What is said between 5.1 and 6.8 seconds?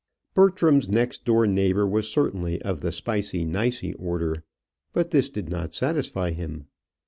this did not satisfy him.